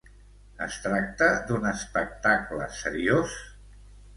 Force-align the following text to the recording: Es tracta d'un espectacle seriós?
Es 0.65 0.77
tracta 0.85 1.27
d'un 1.51 1.67
espectacle 1.73 2.71
seriós? 2.79 3.37